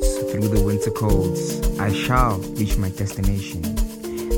through 0.00 0.48
the 0.48 0.62
winter 0.64 0.90
colds, 0.90 1.60
I 1.78 1.92
shall 1.92 2.38
reach 2.58 2.76
my 2.76 2.88
destination. 2.90 3.62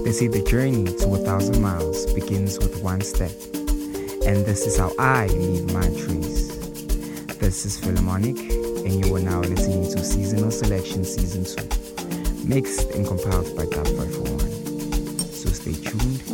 They 0.05 0.12
say 0.12 0.29
the 0.29 0.43
journey 0.43 0.85
to 0.85 1.14
a 1.14 1.19
thousand 1.19 1.62
miles 1.62 2.12
begins 2.12 2.59
with 2.59 2.82
one 2.82 3.00
step. 3.00 3.31
And 4.26 4.44
this 4.47 4.67
is 4.67 4.79
how 4.79 4.93
I 4.99 5.26
lead 5.26 5.73
my 5.73 5.88
trees. 6.05 6.49
This 7.38 7.64
is 7.64 7.79
Philharmonic, 7.79 8.38
and 8.38 9.05
you 9.05 9.14
are 9.14 9.20
now 9.20 9.41
listening 9.41 9.91
to 9.93 10.05
Seasonal 10.05 10.50
Selection 10.50 11.05
Season 11.05 11.44
2, 11.44 12.47
mixed 12.47 12.91
and 12.91 13.06
compiled 13.06 13.56
by 13.56 13.65
Dub 13.67 13.87
541. 13.87 14.41
So 15.32 15.50
stay 15.50 15.75
tuned 15.75 16.31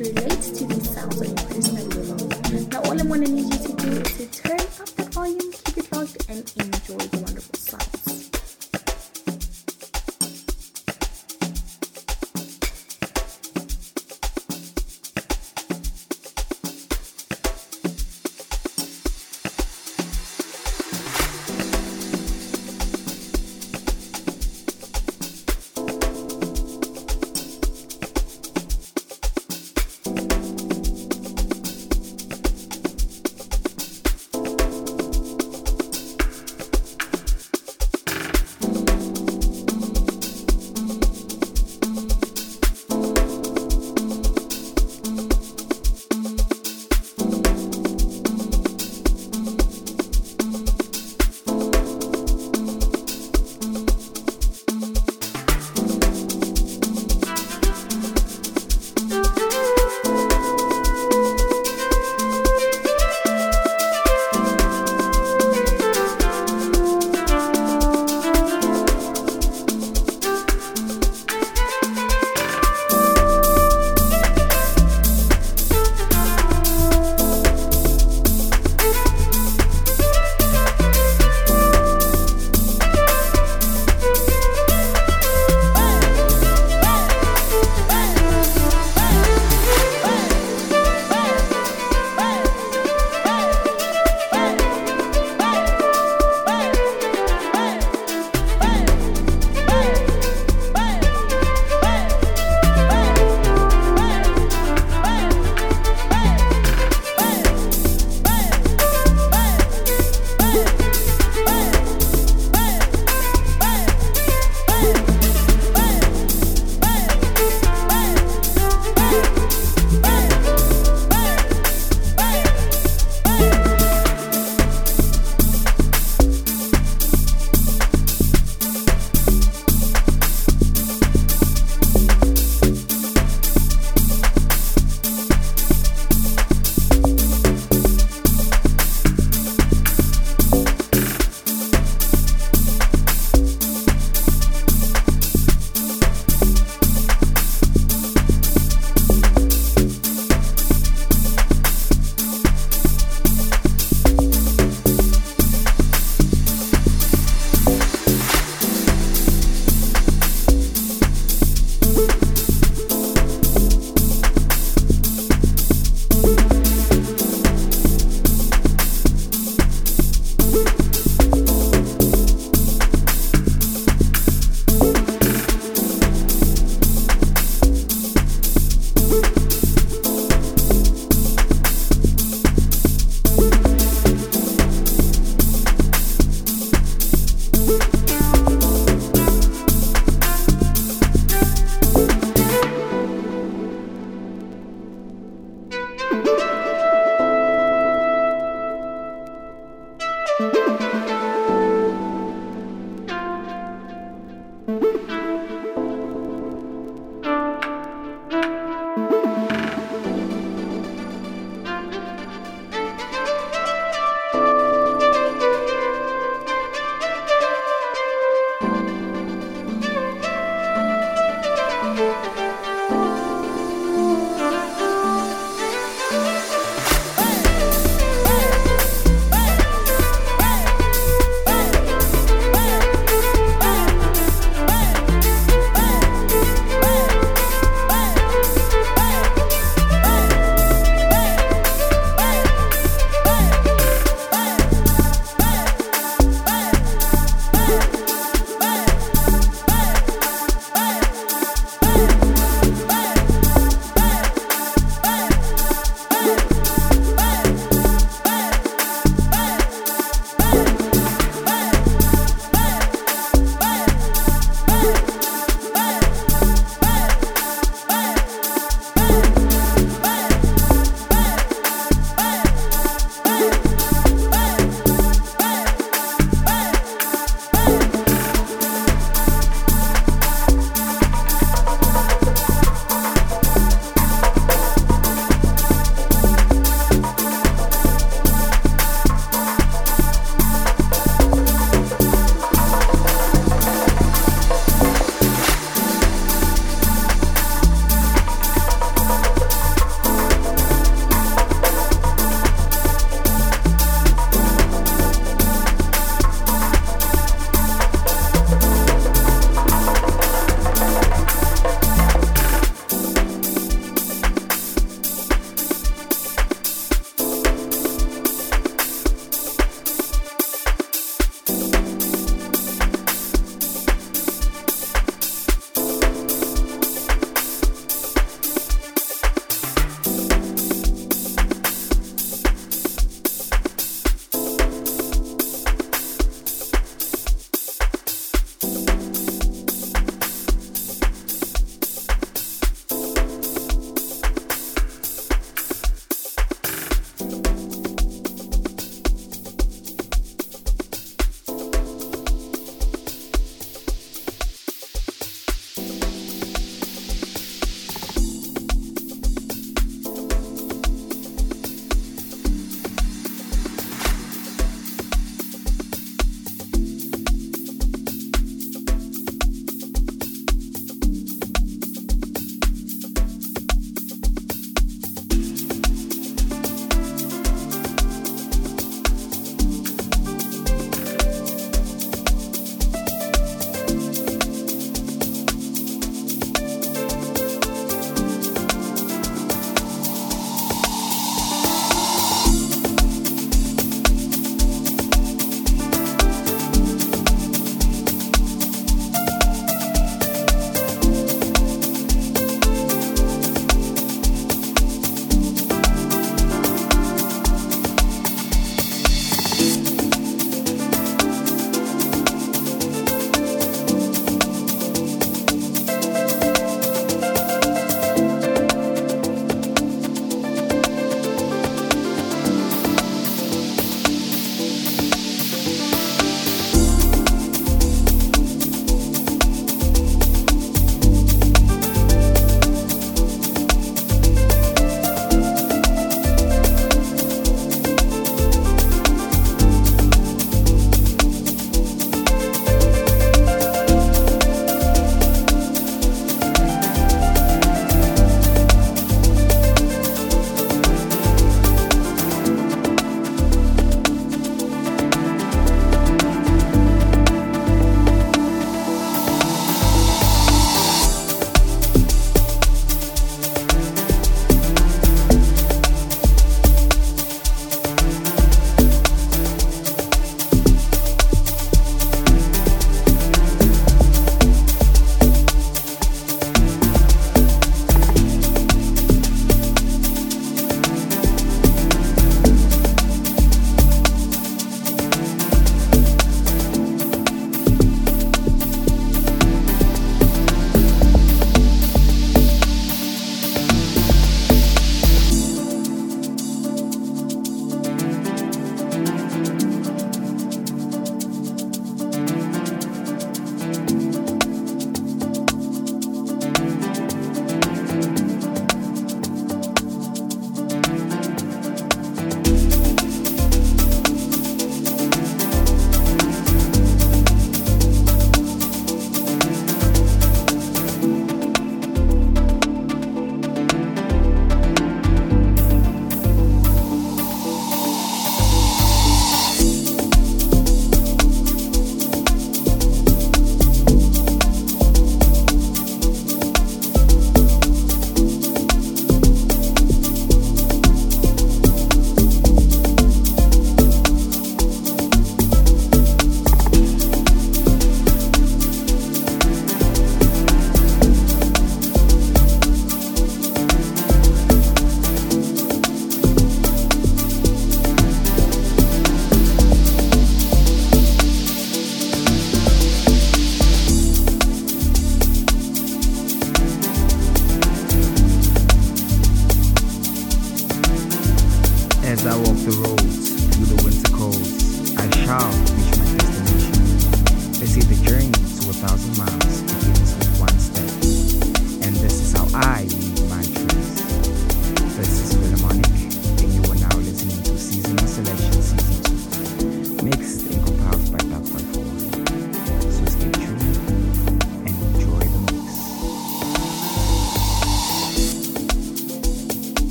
are 0.00 0.06
able 0.06 0.33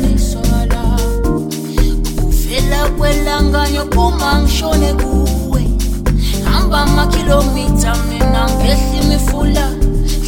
ngisala 0.00 0.82
uvela 2.26 2.80
kwelanganyo 2.98 3.82
uma 3.96 4.30
ngishone 4.42 4.94
kuwe. 4.94 5.62
Hamba 6.44 6.78
amakhilomitha 6.80 7.94
mina 8.08 8.42
ngehla 8.50 9.02
imifula. 9.02 9.66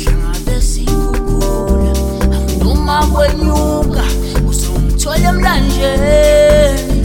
Hlangabezikugula 0.05 1.93
anduma 2.37 3.07
kwenyuka 3.07 4.05
uzongithola 4.49 5.29
emlanjeni. 5.29 7.02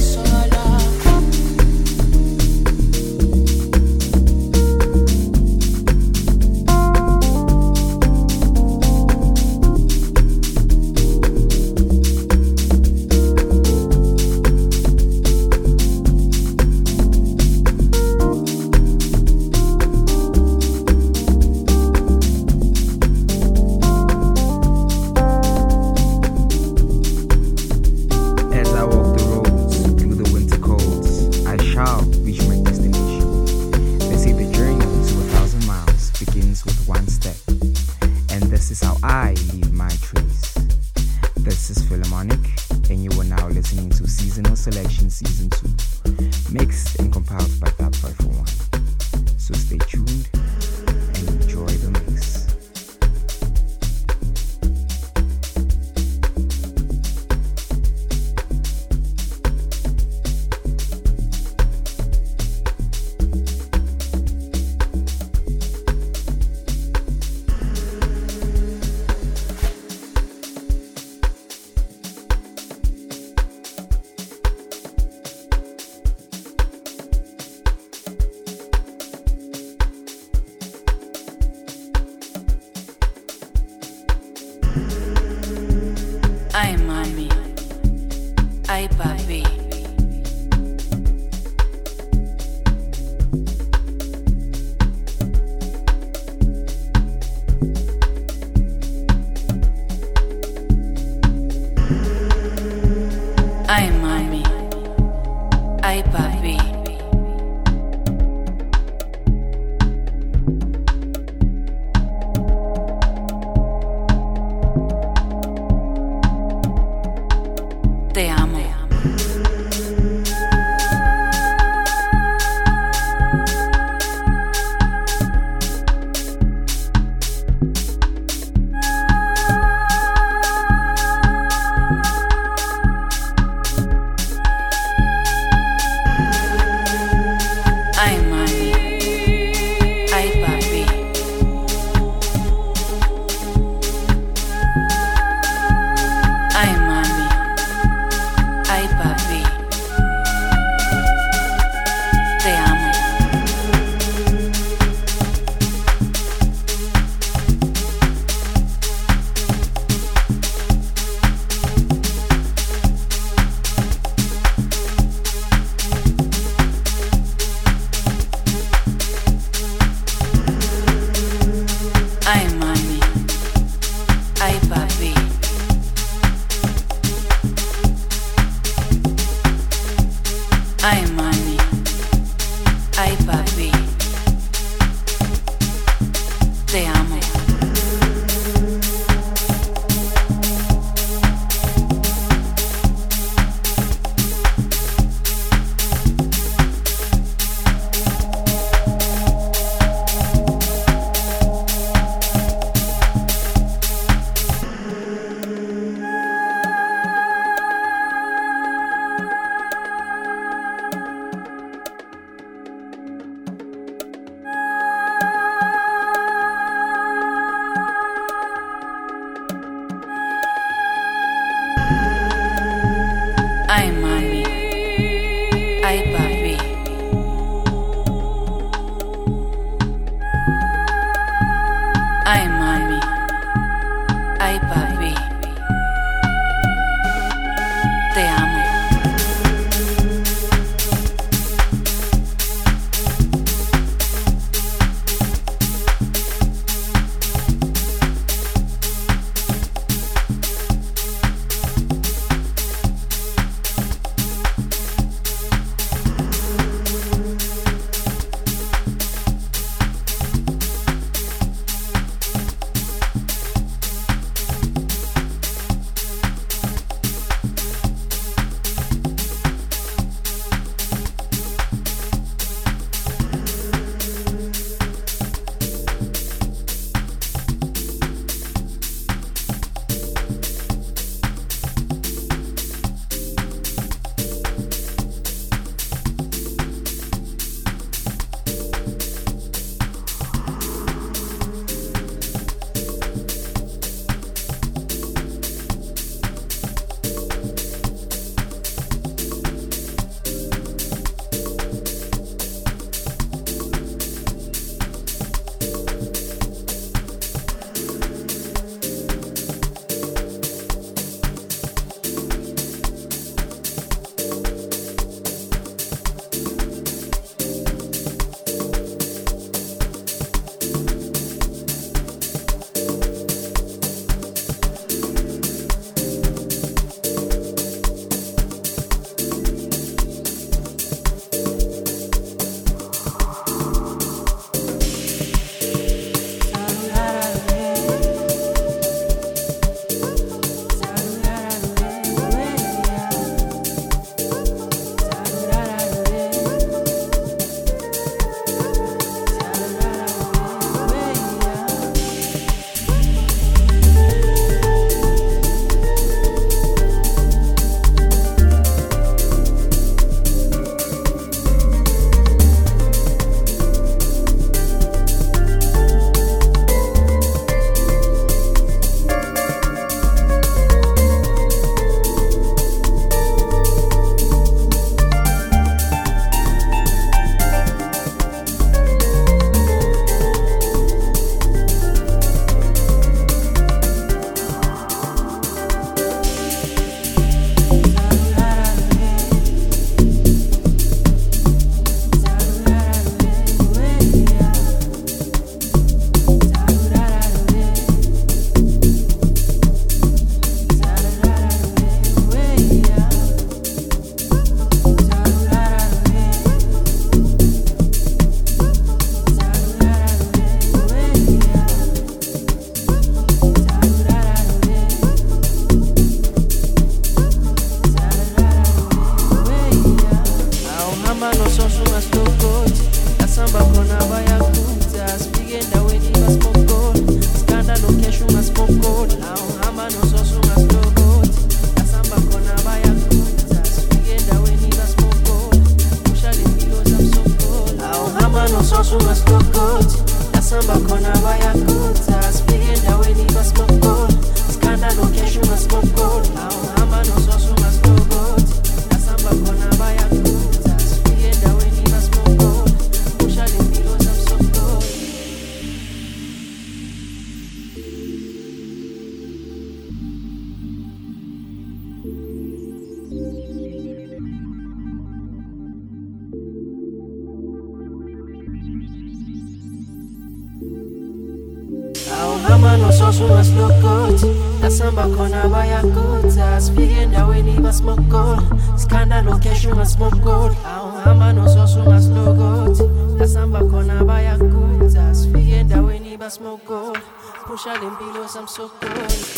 Phusha 487.67 487.81
lempilo 487.81 488.27
samsogola 488.27 489.07
Sanbonani 489.09 489.36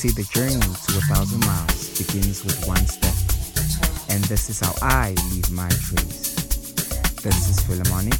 Say 0.00 0.08
the 0.08 0.24
journey 0.32 0.56
to 0.56 0.96
a 0.96 1.02
thousand 1.12 1.44
miles 1.44 1.98
begins 1.98 2.42
with 2.42 2.66
one 2.66 2.86
step. 2.86 3.12
And 4.08 4.24
this 4.32 4.48
is 4.48 4.58
how 4.58 4.72
I 4.80 5.10
leave 5.28 5.50
my 5.50 5.68
trace. 5.68 6.40
This 7.20 7.50
is 7.50 7.60
Philharmonic, 7.68 8.16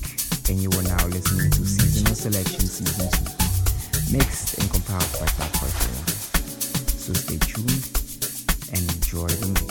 and 0.50 0.60
you 0.60 0.68
are 0.78 0.82
now 0.82 1.06
listening 1.06 1.50
to 1.52 1.64
Seasonal 1.64 2.14
Selection 2.14 2.60
Season 2.60 3.08
2, 4.12 4.12
mixed 4.12 4.58
and 4.58 4.70
compiled 4.70 5.08
by 5.20 5.26
Fat 5.40 5.56
So 7.00 7.14
stay 7.14 7.38
tuned 7.48 7.88
and 8.76 8.84
enjoy 8.96 9.28
the 9.28 9.48
mix. 9.48 9.69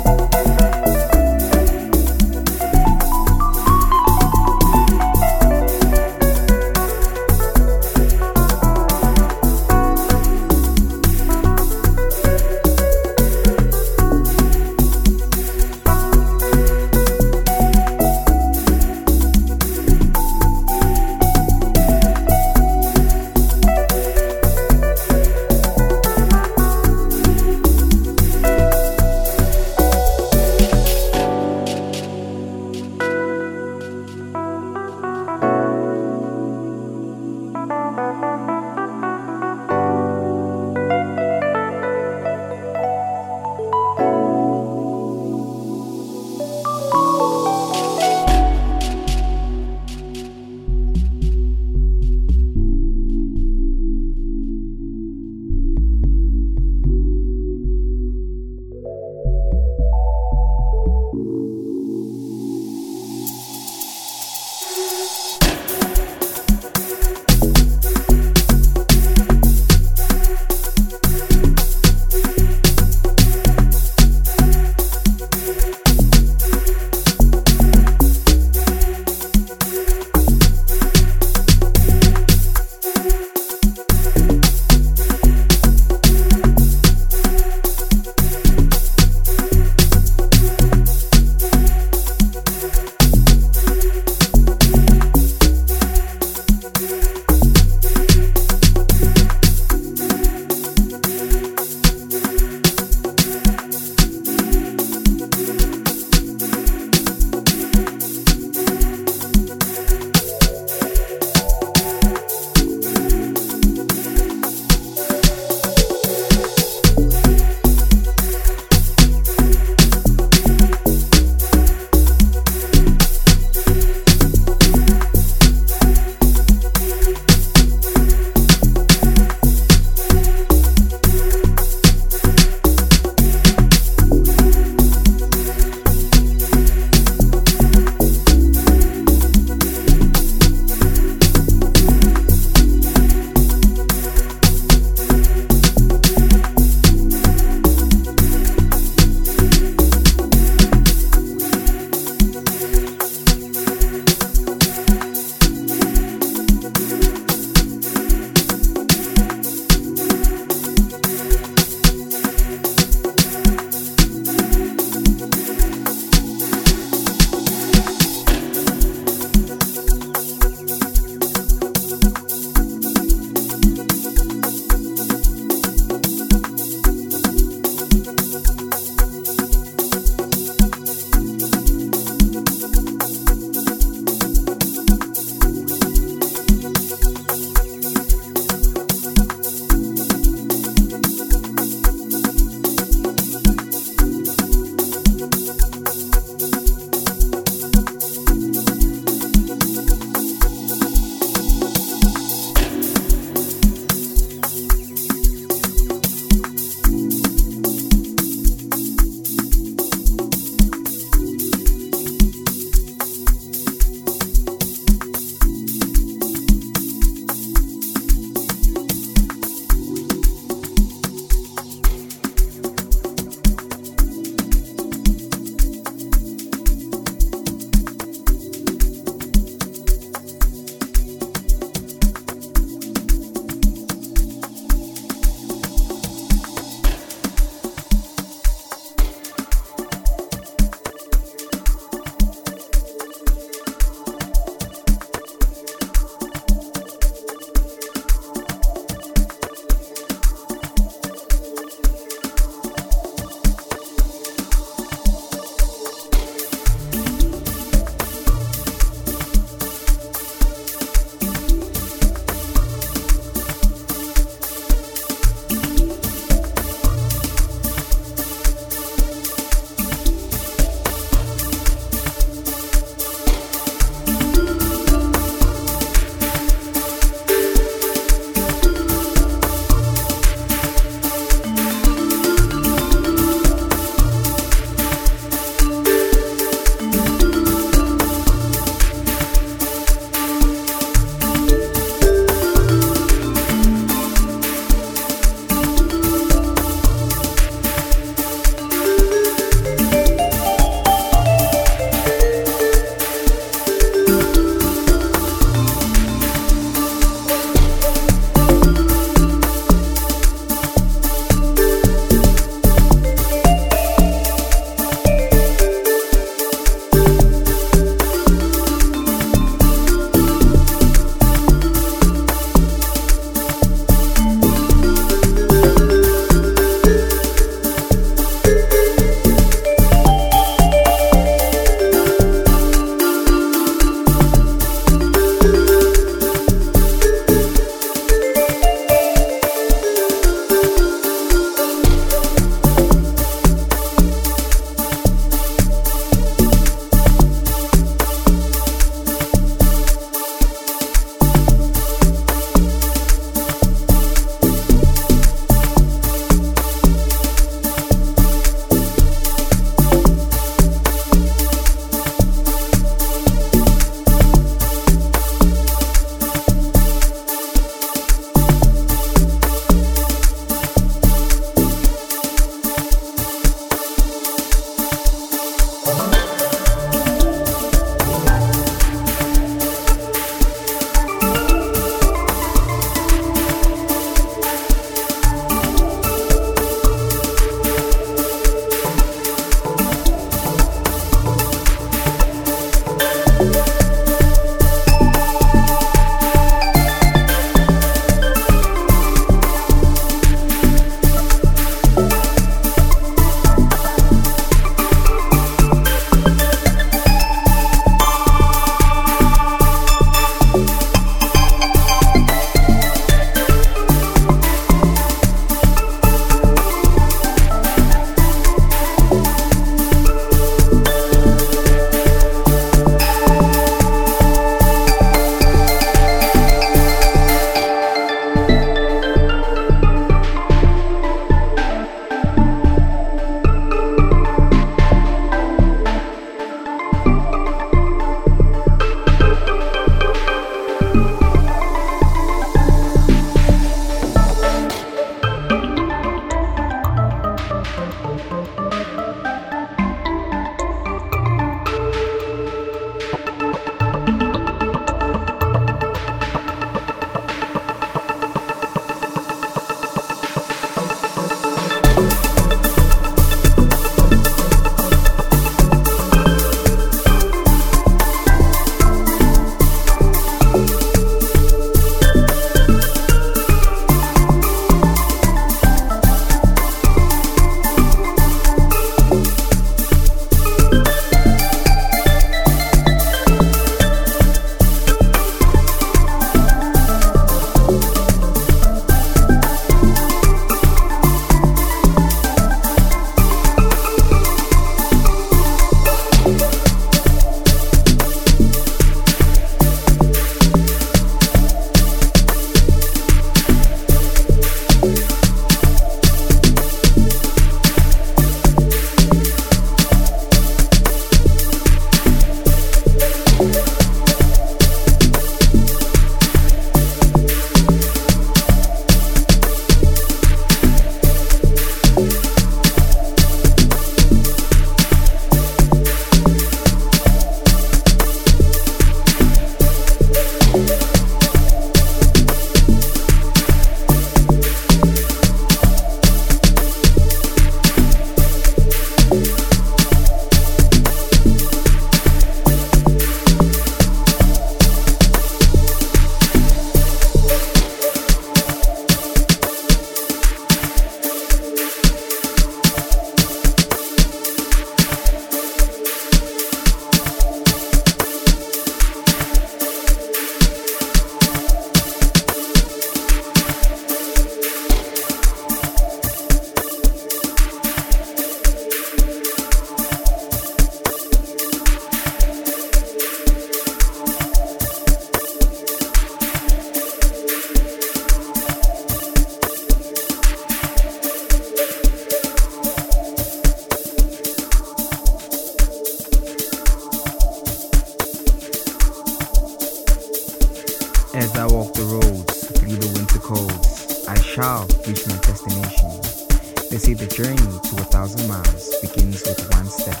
They 596.72 596.78
say 596.78 596.94
the 596.94 597.06
journey 597.06 597.36
to 597.36 597.82
a 597.82 597.84
thousand 597.84 598.26
miles 598.26 598.74
begins 598.80 599.22
with 599.28 599.46
one 599.52 599.66
step. 599.66 600.00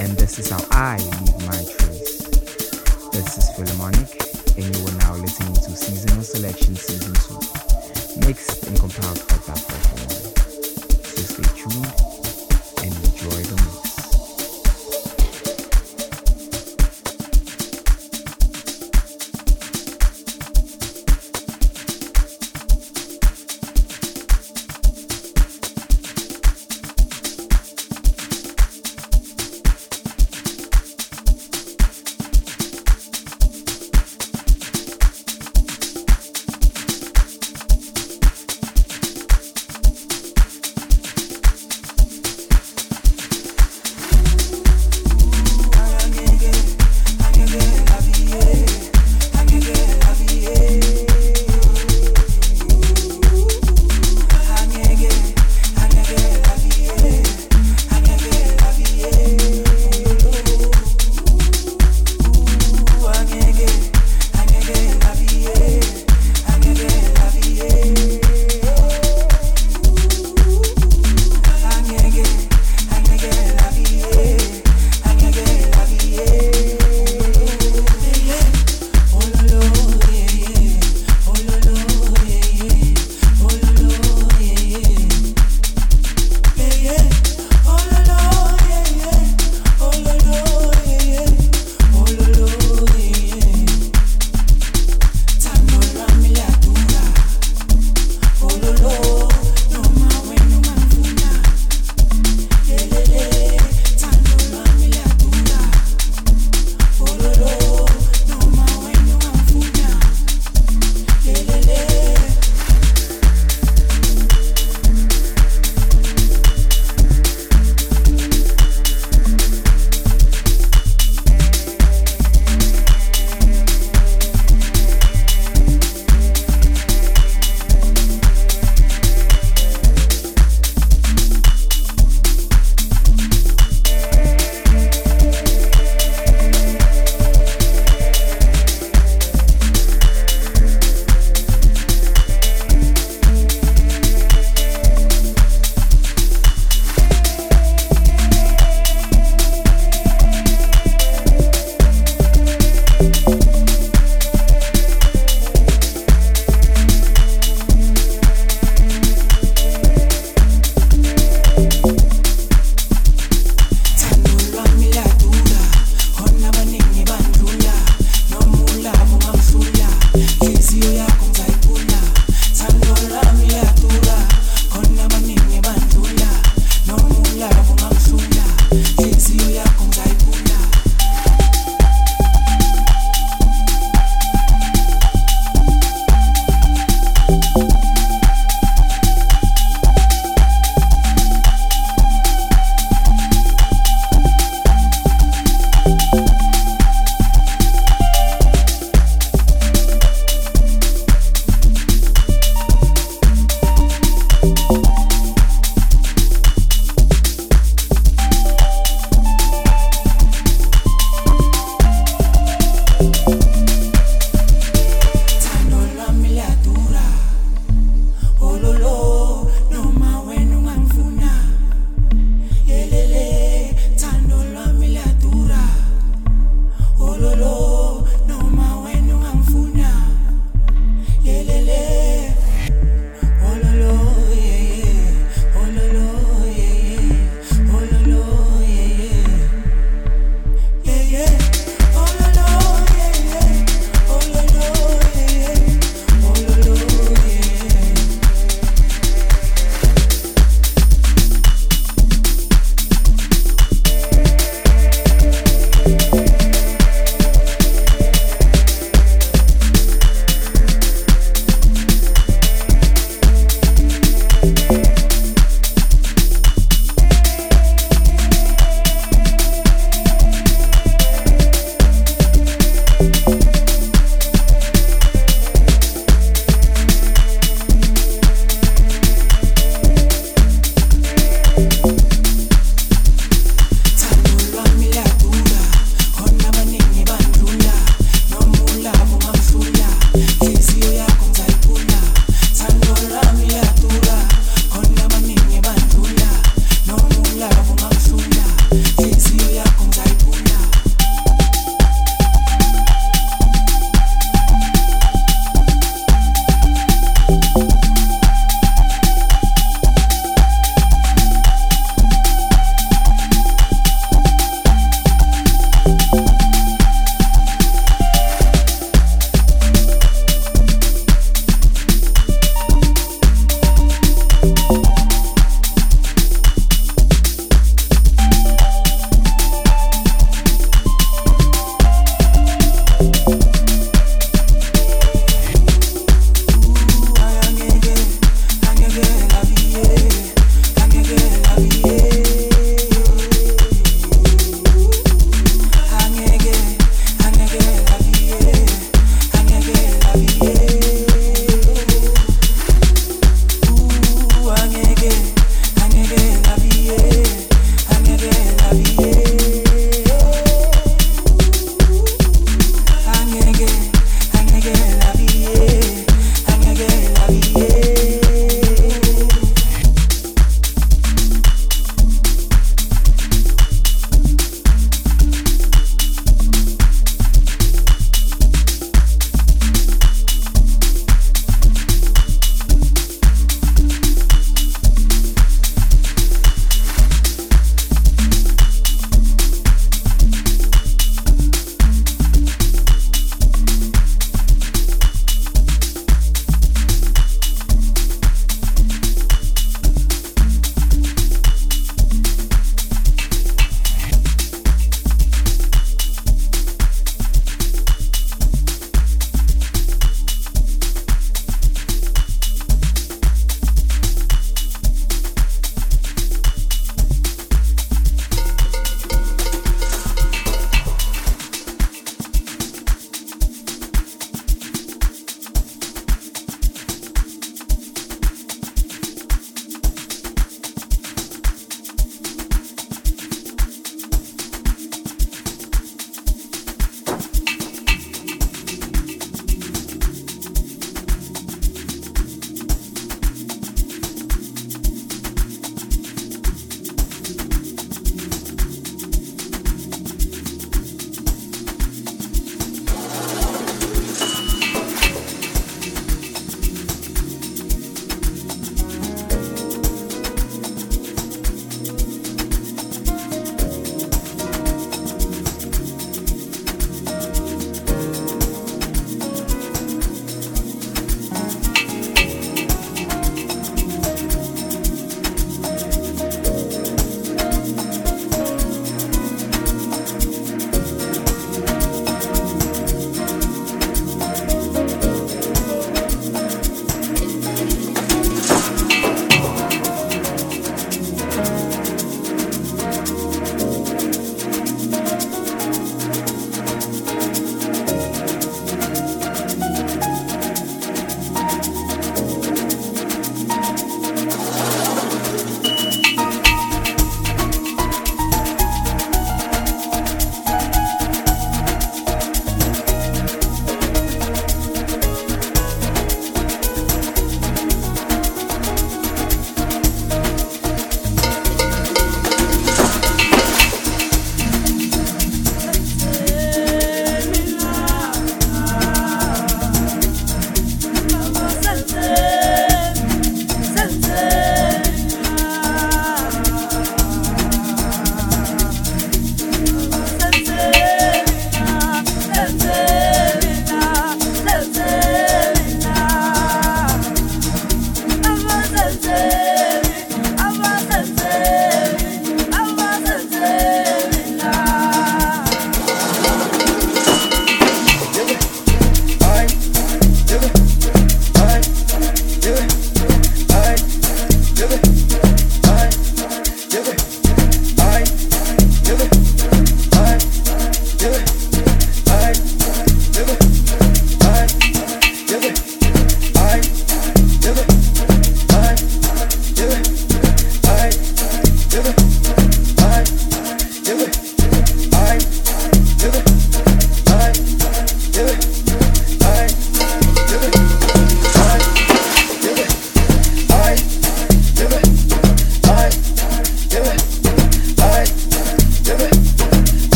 And 0.00 0.10
this 0.18 0.40
is 0.40 0.50
how 0.50 0.58
I 0.72 0.96
leave 0.96 1.38
my 1.46 1.54
trace. 1.54 2.18
This 3.14 3.38
is 3.38 3.48
Philharmonic, 3.54 4.10
and 4.58 4.66
you 4.74 4.86
are 4.88 4.98
now 4.98 5.14
listening 5.14 5.54
to 5.54 5.70
Seasonal 5.76 6.24
Selection 6.24 6.74
Season 6.74 7.14
2, 7.14 8.26
mixed 8.26 8.66
and 8.66 8.76
compiled 8.76 9.22
by 9.28 9.36
That 9.46 9.62
One. 9.70 10.10
So 11.06 11.22
stay 11.22 11.46
tuned 11.54 11.94
and 12.82 12.92
enjoy 13.06 13.42
the 13.46 13.54
mix. 13.62 13.87